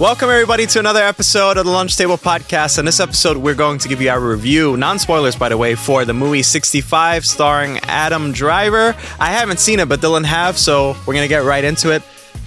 Welcome, 0.00 0.30
everybody, 0.30 0.64
to 0.64 0.78
another 0.78 1.02
episode 1.02 1.58
of 1.58 1.66
the 1.66 1.70
Lunch 1.70 1.94
Table 1.94 2.16
Podcast. 2.16 2.78
In 2.78 2.86
this 2.86 3.00
episode, 3.00 3.36
we're 3.36 3.54
going 3.54 3.78
to 3.80 3.86
give 3.86 4.00
you 4.00 4.08
our 4.08 4.18
review, 4.18 4.78
non 4.78 4.98
spoilers, 4.98 5.36
by 5.36 5.50
the 5.50 5.58
way, 5.58 5.74
for 5.74 6.06
the 6.06 6.14
movie 6.14 6.42
65 6.42 7.26
starring 7.26 7.76
Adam 7.80 8.32
Driver. 8.32 8.96
I 9.20 9.26
haven't 9.26 9.60
seen 9.60 9.78
it, 9.78 9.90
but 9.90 10.00
Dylan 10.00 10.24
have, 10.24 10.56
so 10.56 10.96
we're 11.06 11.12
going 11.12 11.24
to 11.24 11.28
get 11.28 11.44
right 11.44 11.62
into 11.62 11.92
it. 11.92 12.00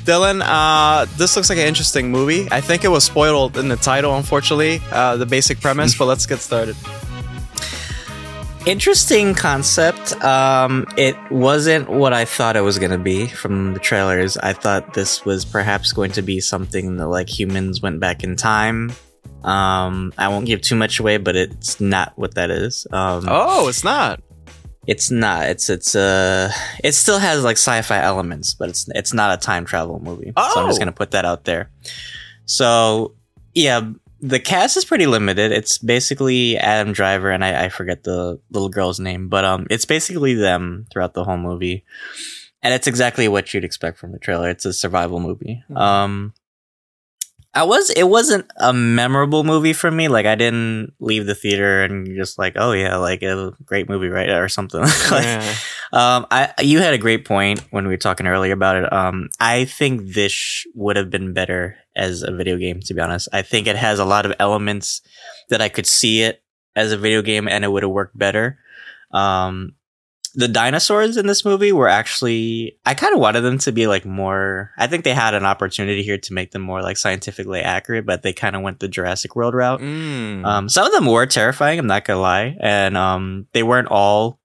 Dylan, 0.03 0.41
uh, 0.43 1.05
this 1.15 1.35
looks 1.35 1.47
like 1.51 1.59
an 1.59 1.67
interesting 1.67 2.09
movie. 2.09 2.47
I 2.49 2.59
think 2.59 2.85
it 2.85 2.87
was 2.87 3.03
spoiled 3.03 3.55
in 3.55 3.67
the 3.67 3.77
title, 3.77 4.17
unfortunately, 4.17 4.81
uh, 4.91 5.17
the 5.17 5.27
basic 5.27 5.61
premise, 5.61 5.95
but 5.95 6.05
let's 6.05 6.25
get 6.25 6.39
started. 6.39 6.75
Interesting 8.65 9.33
concept. 9.33 10.13
Um, 10.23 10.85
it 10.95 11.17
wasn't 11.29 11.89
what 11.89 12.13
I 12.13 12.23
thought 12.23 12.55
it 12.55 12.61
was 12.61 12.79
going 12.79 12.91
to 12.91 12.97
be 12.97 13.27
from 13.27 13.73
the 13.73 13.79
trailers. 13.79 14.37
I 14.37 14.53
thought 14.53 14.93
this 14.93 15.25
was 15.25 15.43
perhaps 15.43 15.91
going 15.91 16.11
to 16.13 16.21
be 16.21 16.39
something 16.39 16.95
that 16.95 17.07
like 17.07 17.27
humans 17.27 17.81
went 17.81 17.99
back 17.99 18.23
in 18.23 18.37
time. 18.37 18.93
Um, 19.43 20.13
I 20.17 20.29
won't 20.29 20.45
give 20.45 20.61
too 20.61 20.77
much 20.77 21.01
away, 21.01 21.17
but 21.17 21.35
it's 21.35 21.81
not 21.81 22.13
what 22.15 22.35
that 22.35 22.49
is. 22.51 22.87
Um, 22.93 23.25
Oh, 23.27 23.67
it's 23.67 23.83
not. 23.83 24.21
it's 24.87 25.11
not. 25.11 25.47
It's 25.49 25.69
it's 25.69 25.93
uh, 25.93 26.49
it 26.81 26.93
still 26.93 27.19
has 27.19 27.43
like 27.43 27.57
sci-fi 27.57 27.97
elements, 28.01 28.53
but 28.53 28.69
it's 28.69 28.87
it's 28.95 29.13
not 29.13 29.37
a 29.37 29.41
time 29.41 29.65
travel 29.65 29.99
movie. 30.01 30.31
Oh. 30.37 30.51
So 30.53 30.59
I'm 30.61 30.65
Oh. 30.67 30.69
just 30.69 30.79
gonna 30.79 30.93
put 30.93 31.11
that 31.11 31.25
out 31.25 31.43
there. 31.43 31.69
So 32.45 33.15
yeah, 33.53 33.81
the 34.23 34.39
cast 34.39 34.77
is 34.77 34.85
pretty 34.85 35.05
limited. 35.05 35.51
It's 35.51 35.77
basically 35.77 36.57
Adam 36.57 36.93
Driver 36.93 37.29
and 37.29 37.43
I, 37.43 37.65
I 37.65 37.69
forget 37.69 38.03
the 38.03 38.39
little 38.51 38.69
girl's 38.69 38.99
name, 38.99 39.27
but 39.27 39.43
um, 39.43 39.67
it's 39.69 39.85
basically 39.85 40.33
them 40.33 40.85
throughout 40.91 41.13
the 41.13 41.25
whole 41.25 41.37
movie, 41.37 41.83
and 42.61 42.73
it's 42.73 42.87
exactly 42.87 43.27
what 43.27 43.53
you'd 43.53 43.65
expect 43.65 43.97
from 43.97 44.13
the 44.13 44.19
trailer. 44.19 44.49
It's 44.49 44.65
a 44.65 44.71
survival 44.73 45.19
movie. 45.19 45.63
Mhm. 45.69 45.77
Um, 45.77 46.33
I 47.55 47.63
was. 47.63 47.91
It 47.91 48.09
wasn't 48.09 48.49
a 48.57 48.73
memorable 48.73 49.43
movie 49.43 49.73
for 49.73 49.91
me. 49.91 50.07
Like 50.07 50.25
I 50.25 50.33
didn't 50.35 50.93
leave 50.99 51.25
the 51.27 51.35
theater 51.35 51.83
and 51.83 52.07
just 52.17 52.39
like, 52.39 52.53
oh 52.55 52.71
yeah, 52.71 52.97
like 52.97 53.21
a 53.21 53.51
great 53.63 53.87
movie, 53.87 54.07
right, 54.07 54.29
or 54.29 54.49
something. 54.49 54.81
like, 55.11 55.23
Yeah. 55.23 55.55
um, 55.93 56.25
I 56.31 56.51
you 56.61 56.79
had 56.79 56.93
a 56.95 56.97
great 56.97 57.25
point 57.25 57.59
when 57.69 57.85
we 57.85 57.93
were 57.93 57.97
talking 57.97 58.25
earlier 58.27 58.53
about 58.53 58.77
it. 58.77 58.91
Um, 58.91 59.29
I 59.39 59.65
think 59.65 60.13
this 60.13 60.65
would 60.73 60.95
have 60.95 61.09
been 61.11 61.33
better 61.33 61.77
as 61.95 62.23
a 62.23 62.31
video 62.31 62.57
game. 62.57 62.79
To 62.81 62.93
be 62.95 63.01
honest, 63.01 63.29
I 63.31 63.43
think 63.43 63.67
it 63.67 63.75
has 63.75 63.99
a 63.99 64.05
lot 64.05 64.25
of 64.25 64.33
elements 64.39 65.01
that 65.49 65.61
I 65.61 65.69
could 65.69 65.85
see 65.85 66.23
it 66.23 66.41
as 66.75 66.91
a 66.91 66.97
video 66.97 67.21
game, 67.21 67.47
and 67.47 67.63
it 67.63 67.67
would 67.71 67.83
have 67.83 67.91
worked 67.91 68.17
better. 68.17 68.57
Um, 69.11 69.75
the 70.35 70.47
dinosaurs 70.47 71.15
in 71.15 71.27
this 71.27 71.45
movie 71.45 71.71
were 71.71 71.87
actually 71.87 72.77
I 72.85 72.95
kind 72.95 73.13
of 73.13 73.19
wanted 73.19 73.41
them 73.41 73.59
to 73.59 73.71
be 73.71 73.87
like 73.87 74.05
more. 74.05 74.71
I 74.77 74.87
think 74.87 75.03
they 75.03 75.13
had 75.13 75.33
an 75.33 75.45
opportunity 75.45 76.03
here 76.03 76.17
to 76.17 76.33
make 76.33 76.51
them 76.51 76.61
more 76.61 76.81
like 76.81 76.97
scientifically 76.97 77.61
accurate, 77.61 78.05
but 78.05 78.23
they 78.23 78.33
kind 78.33 78.55
of 78.55 78.61
went 78.61 78.79
the 78.79 78.87
Jurassic 78.87 79.35
World 79.35 79.53
route. 79.53 79.81
Mm. 79.81 80.45
Um, 80.45 80.69
some 80.69 80.87
of 80.87 80.91
them 80.91 81.05
were 81.05 81.25
terrifying. 81.25 81.79
I'm 81.79 81.87
not 81.87 82.05
gonna 82.05 82.19
lie, 82.19 82.57
and 82.59 82.97
um, 82.97 83.47
they 83.53 83.63
weren't 83.63 83.89
all 83.89 84.39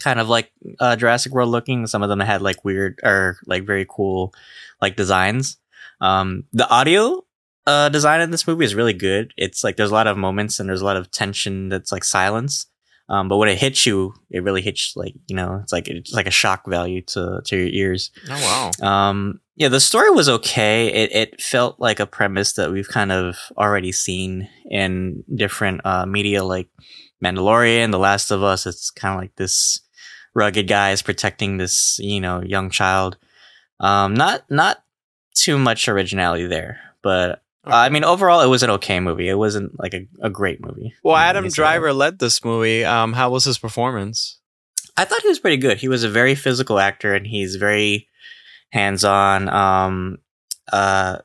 kind 0.00 0.18
of 0.18 0.28
like 0.28 0.50
uh, 0.80 0.96
Jurassic 0.96 1.32
World 1.32 1.50
looking. 1.50 1.86
Some 1.86 2.02
of 2.02 2.08
them 2.08 2.20
had 2.20 2.42
like 2.42 2.64
weird 2.64 3.00
or 3.02 3.38
like 3.46 3.64
very 3.64 3.86
cool 3.88 4.34
like 4.80 4.96
designs. 4.96 5.58
Um, 6.00 6.44
the 6.52 6.68
audio 6.68 7.24
uh, 7.66 7.88
design 7.88 8.20
in 8.20 8.30
this 8.30 8.46
movie 8.46 8.64
is 8.64 8.74
really 8.74 8.92
good. 8.92 9.32
It's 9.36 9.64
like 9.64 9.76
there's 9.76 9.90
a 9.90 9.94
lot 9.94 10.06
of 10.06 10.16
moments 10.16 10.58
and 10.58 10.68
there's 10.68 10.82
a 10.82 10.84
lot 10.84 10.96
of 10.96 11.10
tension 11.10 11.68
that's 11.68 11.92
like 11.92 12.04
silence. 12.04 12.66
Um, 13.08 13.28
but 13.28 13.36
when 13.36 13.50
it 13.50 13.58
hits 13.58 13.84
you, 13.84 14.14
it 14.30 14.42
really 14.42 14.62
hits 14.62 14.94
like 14.96 15.14
you 15.26 15.36
know 15.36 15.60
it's 15.62 15.72
like 15.72 15.88
it's 15.88 16.12
like 16.12 16.26
a 16.26 16.32
shock 16.32 16.66
value 16.66 17.02
to 17.02 17.42
to 17.44 17.56
your 17.56 17.68
ears. 17.68 18.10
oh, 18.30 18.70
wow. 18.80 18.86
Um, 19.10 19.40
yeah, 19.56 19.68
the 19.68 19.80
story 19.80 20.10
was 20.10 20.28
okay. 20.28 20.88
It 20.88 21.12
it 21.12 21.40
felt 21.42 21.78
like 21.78 22.00
a 22.00 22.06
premise 22.06 22.54
that 22.54 22.72
we've 22.72 22.88
kind 22.88 23.12
of 23.12 23.36
already 23.58 23.92
seen 23.92 24.48
in 24.70 25.22
different 25.34 25.82
uh, 25.84 26.06
media, 26.06 26.42
like 26.42 26.68
Mandalorian, 27.22 27.90
The 27.90 27.98
Last 27.98 28.30
of 28.30 28.42
Us. 28.42 28.66
It's 28.66 28.90
kind 28.90 29.14
of 29.14 29.20
like 29.20 29.36
this 29.36 29.80
rugged 30.34 30.66
guy 30.66 30.90
is 30.90 31.02
protecting 31.02 31.58
this 31.58 31.98
you 31.98 32.20
know 32.20 32.40
young 32.42 32.70
child. 32.70 33.18
Um, 33.80 34.14
not 34.14 34.50
not 34.50 34.82
too 35.34 35.58
much 35.58 35.88
originality 35.88 36.46
there, 36.46 36.80
but. 37.02 37.42
Uh, 37.66 37.70
I 37.74 37.88
mean, 37.88 38.04
overall, 38.04 38.40
it 38.40 38.46
was 38.48 38.62
an 38.62 38.70
okay 38.70 39.00
movie. 39.00 39.28
It 39.28 39.38
wasn't 39.38 39.78
like 39.80 39.94
a, 39.94 40.06
a 40.20 40.30
great 40.30 40.60
movie. 40.60 40.94
Well, 41.02 41.16
Adam 41.16 41.44
me 41.44 41.50
say 41.50 41.54
that. 41.54 41.56
Driver 41.56 41.92
led 41.92 42.18
this 42.18 42.44
movie. 42.44 42.84
Um, 42.84 43.12
how 43.12 43.30
was 43.30 43.44
his 43.44 43.58
performance? 43.58 44.38
I 44.96 45.04
thought 45.04 45.22
he 45.22 45.28
was 45.28 45.40
pretty 45.40 45.56
good. 45.56 45.78
He 45.78 45.88
was 45.88 46.04
a 46.04 46.08
very 46.08 46.34
physical 46.34 46.78
actor 46.78 47.14
and 47.14 47.26
he's 47.26 47.56
very 47.56 48.08
hands 48.70 49.04
on. 49.04 49.48
Um, 49.48 50.18
uh, 50.72 51.18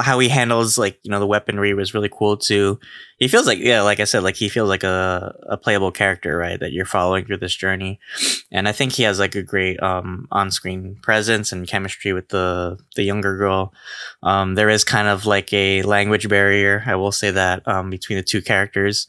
how 0.00 0.18
he 0.18 0.28
handles 0.28 0.78
like 0.78 0.98
you 1.02 1.10
know 1.10 1.20
the 1.20 1.26
weaponry 1.26 1.72
was 1.72 1.94
really 1.94 2.10
cool 2.12 2.36
too. 2.36 2.78
He 3.18 3.28
feels 3.28 3.46
like 3.46 3.58
yeah, 3.58 3.82
like 3.82 4.00
I 4.00 4.04
said, 4.04 4.22
like 4.22 4.36
he 4.36 4.48
feels 4.48 4.68
like 4.68 4.82
a, 4.82 5.34
a 5.48 5.56
playable 5.56 5.92
character, 5.92 6.36
right? 6.36 6.58
That 6.58 6.72
you're 6.72 6.84
following 6.84 7.24
through 7.24 7.38
this 7.38 7.54
journey, 7.54 8.00
and 8.50 8.68
I 8.68 8.72
think 8.72 8.92
he 8.92 9.04
has 9.04 9.18
like 9.18 9.34
a 9.34 9.42
great 9.42 9.80
um 9.82 10.26
on 10.32 10.50
screen 10.50 10.98
presence 11.02 11.52
and 11.52 11.68
chemistry 11.68 12.12
with 12.12 12.28
the 12.30 12.78
the 12.96 13.04
younger 13.04 13.36
girl. 13.36 13.72
Um, 14.22 14.54
there 14.56 14.68
is 14.68 14.82
kind 14.82 15.08
of 15.08 15.24
like 15.24 15.52
a 15.52 15.82
language 15.82 16.28
barrier, 16.28 16.82
I 16.86 16.96
will 16.96 17.12
say 17.12 17.30
that 17.30 17.66
um 17.68 17.90
between 17.90 18.18
the 18.18 18.24
two 18.24 18.42
characters. 18.42 19.06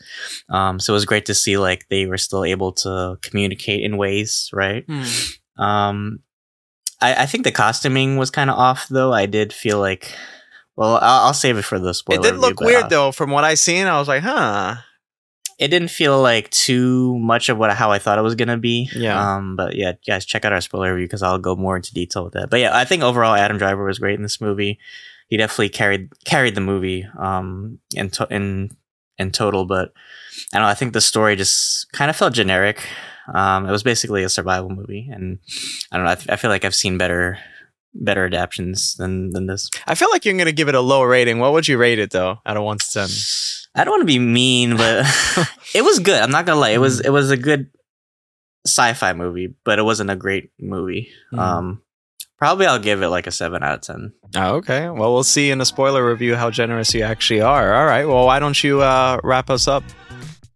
Um, 0.49 0.79
so 0.79 0.93
it 0.93 0.95
was 0.95 1.05
great 1.05 1.25
to 1.25 1.33
see 1.33 1.57
like 1.57 1.87
they 1.89 2.05
were 2.05 2.17
still 2.19 2.45
able 2.45 2.71
to 2.73 3.17
communicate 3.21 3.83
in 3.83 3.97
ways, 3.97 4.49
right? 4.53 4.85
Um, 5.57 6.19
I, 7.01 7.23
I 7.23 7.25
think 7.25 7.43
the 7.43 7.51
costuming 7.51 8.17
was 8.17 8.29
kind 8.31 8.49
of 8.49 8.57
off, 8.57 8.87
though. 8.89 9.13
I 9.13 9.25
did 9.25 9.53
feel 9.53 9.79
like, 9.79 10.13
well, 10.77 10.95
I'll, 11.01 11.27
I'll 11.27 11.33
save 11.33 11.57
it 11.57 11.63
for 11.63 11.79
the 11.79 11.93
spoiler. 11.93 12.19
It 12.19 12.23
did 12.23 12.37
look 12.37 12.57
but, 12.57 12.65
weird 12.65 12.83
uh, 12.83 12.87
though. 12.87 13.11
From 13.11 13.31
what 13.31 13.43
I 13.43 13.55
seen, 13.55 13.87
I 13.87 13.99
was 13.99 14.07
like, 14.07 14.23
huh. 14.23 14.75
It 15.59 15.69
didn't 15.69 15.87
feel 15.89 16.21
like 16.21 16.51
too 16.51 17.17
much 17.17 17.49
of 17.49 17.57
what 17.57 17.73
how 17.73 17.91
I 17.91 17.97
thought 17.97 18.19
it 18.19 18.21
was 18.21 18.35
gonna 18.35 18.59
be. 18.59 18.91
Yeah. 18.95 19.35
Um. 19.35 19.55
But 19.55 19.75
yeah, 19.75 19.93
guys, 20.05 20.23
check 20.23 20.45
out 20.45 20.53
our 20.53 20.61
spoiler 20.61 20.93
review 20.93 21.07
because 21.07 21.23
I'll 21.23 21.39
go 21.39 21.55
more 21.55 21.75
into 21.75 21.95
detail 21.95 22.23
with 22.23 22.33
that. 22.33 22.51
But 22.51 22.59
yeah, 22.59 22.77
I 22.77 22.85
think 22.85 23.01
overall 23.01 23.33
Adam 23.33 23.57
Driver 23.57 23.83
was 23.83 23.97
great 23.97 24.13
in 24.15 24.21
this 24.21 24.39
movie. 24.39 24.77
He 25.29 25.35
definitely 25.35 25.69
carried 25.69 26.11
carried 26.25 26.53
the 26.53 26.61
movie. 26.61 27.07
Um. 27.17 27.79
In 27.95 28.11
to- 28.11 28.27
in 28.29 28.69
in 29.17 29.31
total, 29.31 29.65
but 29.65 29.93
I 30.53 30.59
don't 30.59 30.67
know. 30.67 30.69
I 30.69 30.75
think 30.75 30.93
the 30.93 31.01
story 31.01 31.35
just 31.35 31.91
kind 31.91 32.11
of 32.11 32.15
felt 32.15 32.33
generic. 32.33 32.87
Um. 33.33 33.65
It 33.65 33.71
was 33.71 33.81
basically 33.81 34.23
a 34.23 34.29
survival 34.29 34.69
movie, 34.69 35.09
and 35.11 35.39
I 35.91 35.97
don't 35.97 36.05
know. 36.05 36.11
I, 36.11 36.15
th- 36.15 36.29
I 36.29 36.35
feel 36.35 36.51
like 36.51 36.65
I've 36.65 36.75
seen 36.75 36.99
better 36.99 37.39
better 37.99 38.25
adaptions 38.25 38.95
than 38.95 39.31
than 39.31 39.47
this. 39.47 39.69
I 39.85 39.95
feel 39.95 40.09
like 40.11 40.25
you're 40.25 40.37
gonna 40.37 40.51
give 40.51 40.69
it 40.69 40.75
a 40.75 40.81
low 40.81 41.03
rating. 41.03 41.39
What 41.39 41.53
would 41.53 41.67
you 41.67 41.77
rate 41.77 41.99
it 41.99 42.11
though, 42.11 42.39
out 42.45 42.57
of 42.57 42.63
one 42.63 42.77
to 42.77 42.91
ten? 42.91 43.09
I 43.75 43.83
don't 43.83 43.91
want 43.91 44.01
to 44.01 44.05
be 44.05 44.19
mean, 44.19 44.77
but 44.77 45.05
it 45.75 45.83
was 45.83 45.99
good. 45.99 46.21
I'm 46.21 46.31
not 46.31 46.45
gonna 46.45 46.59
lie. 46.59 46.69
It 46.69 46.79
was 46.79 46.99
it 46.99 47.09
was 47.09 47.31
a 47.31 47.37
good 47.37 47.69
sci-fi 48.65 49.13
movie, 49.13 49.55
but 49.63 49.79
it 49.79 49.83
wasn't 49.83 50.09
a 50.09 50.15
great 50.15 50.51
movie. 50.59 51.09
Mm. 51.33 51.39
Um, 51.39 51.81
probably 52.37 52.65
I'll 52.65 52.79
give 52.79 53.01
it 53.01 53.09
like 53.09 53.27
a 53.27 53.31
seven 53.31 53.63
out 53.63 53.75
of 53.75 53.81
ten. 53.81 54.13
Oh, 54.35 54.55
okay. 54.55 54.89
Well, 54.89 55.13
we'll 55.13 55.23
see 55.23 55.51
in 55.51 55.57
the 55.57 55.65
spoiler 55.65 56.07
review 56.07 56.35
how 56.35 56.49
generous 56.49 56.93
you 56.93 57.03
actually 57.03 57.41
are. 57.41 57.73
All 57.73 57.85
right. 57.85 58.05
Well, 58.05 58.25
why 58.25 58.39
don't 58.39 58.61
you 58.63 58.81
uh, 58.81 59.19
wrap 59.23 59.49
us 59.49 59.67
up? 59.67 59.83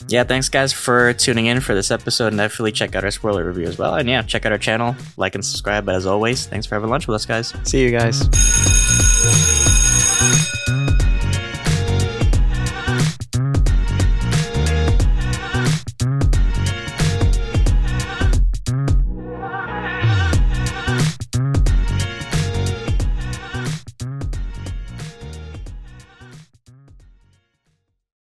Yeah, 0.08 0.24
thanks 0.24 0.50
guys 0.50 0.74
for 0.74 1.14
tuning 1.14 1.46
in 1.46 1.62
for 1.62 1.74
this 1.74 1.92
episode, 1.92 2.28
and 2.28 2.38
definitely 2.38 2.72
check 2.72 2.96
out 2.96 3.04
our 3.04 3.12
spoiler 3.12 3.46
review 3.46 3.68
as 3.68 3.78
well. 3.78 3.96
And 3.96 4.10
yeah, 4.10 4.22
check 4.22 4.46
out 4.46 4.52
our 4.52 4.58
channel, 4.58 4.96
like 5.18 5.36
and 5.36 5.44
subscribe. 5.46 5.86
But 5.86 5.96
as 5.96 6.06
always, 6.06 6.46
thanks 6.48 6.66
for 6.66 6.76
having 6.76 6.90
lunch 6.90 7.08
with 7.08 7.16
us, 7.16 7.26
guys. 7.26 7.54
See 7.64 7.82
you 7.82 7.92
guys. 7.92 8.28